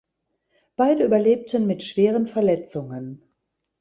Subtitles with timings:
[0.77, 3.21] Beide überlebten mit schweren Verletzungen.